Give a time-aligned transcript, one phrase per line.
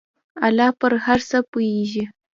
[0.45, 2.03] الله په هر څه پوهیږي.